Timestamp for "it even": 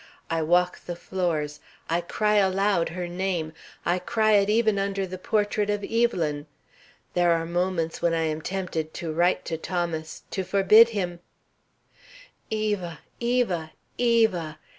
4.31-4.79